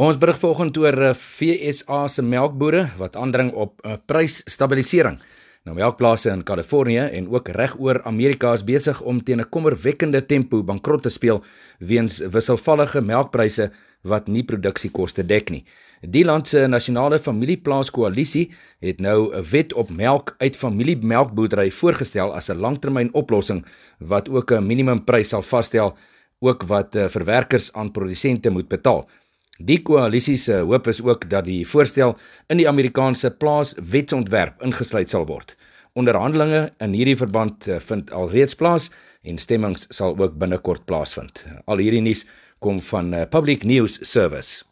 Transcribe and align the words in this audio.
Ons 0.00 0.16
berig 0.16 0.38
vanoggend 0.40 0.78
oor 0.80 0.96
FSA 1.12 1.96
eh, 2.06 2.08
se 2.08 2.22
melkbore 2.24 2.86
wat 2.96 3.18
aandring 3.20 3.50
op 3.52 3.82
'n 3.84 3.88
uh, 3.88 3.96
prysstabilisering. 4.06 5.18
Nou 5.64 5.76
melkplase 5.76 6.30
in 6.30 6.42
Kalifornië 6.42 7.12
en 7.12 7.28
ook 7.28 7.48
regoor 7.48 8.02
Amerika 8.02 8.52
is 8.52 8.64
besig 8.64 9.00
om 9.02 9.22
teen 9.22 9.40
'n 9.40 9.48
kommerwekkende 9.50 10.26
tempo 10.26 10.62
bankrot 10.62 11.02
te 11.02 11.10
speel 11.10 11.44
weens 11.78 12.18
wisselvallige 12.18 13.00
melkpryse 13.00 13.70
wat 14.02 14.28
nie 14.28 14.42
produksiekoste 14.42 15.26
dek 15.26 15.50
nie. 15.50 15.64
Die 16.00 16.24
land 16.24 16.48
se 16.48 16.66
nasionale 16.66 17.18
familieplaaskoalisie 17.18 18.50
het 18.80 19.00
nou 19.00 19.36
'n 19.36 19.44
wet 19.50 19.72
op 19.72 19.90
melk 19.90 20.34
uit 20.38 20.56
familiemelkboerdery 20.56 21.70
voorgestel 21.70 22.32
as 22.34 22.48
'n 22.48 22.56
langtermynoplossing 22.56 23.66
wat 23.98 24.28
ook 24.28 24.50
'n 24.50 24.66
minimumprys 24.66 25.28
sal 25.28 25.42
vasstel, 25.42 25.96
ook 26.40 26.62
wat 26.62 26.94
eh, 26.94 27.08
verwerkers 27.08 27.72
aan 27.72 27.92
produsente 27.92 28.50
moet 28.50 28.68
betaal. 28.68 29.08
Die 29.60 29.82
koalisie 29.84 30.38
se 30.40 30.62
hoop 30.64 30.86
is 30.88 31.02
ook 31.04 31.26
dat 31.28 31.44
die 31.44 31.66
voorstel 31.68 32.14
in 32.48 32.56
die 32.62 32.68
Amerikaanse 32.68 33.28
plaaswetsontwerp 33.30 34.62
ingesluit 34.64 35.12
sal 35.12 35.26
word. 35.28 35.52
Onderhandelinge 35.92 36.70
in 36.80 36.94
hierdie 36.96 37.18
verband 37.20 37.66
eh, 37.68 37.76
vind 37.90 38.08
alreeds 38.16 38.56
plaas 38.56 38.88
en 39.20 39.36
stemmings 39.36 39.84
sal 39.92 40.16
ook 40.16 40.38
binnekort 40.40 40.86
plaasvind. 40.88 41.42
Al 41.68 41.82
hierdie 41.84 42.00
nuus 42.00 42.24
kom 42.64 42.80
van 42.88 43.12
eh, 43.12 43.28
Public 43.28 43.66
News 43.68 43.98
Service. 44.00 44.64